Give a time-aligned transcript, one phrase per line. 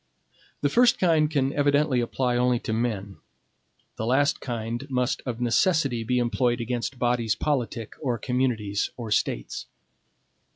[0.61, 3.17] The first kind can evidently apply only to men;
[3.97, 9.67] the last kind must of necessity, be employed against bodies politic, or communities, or States.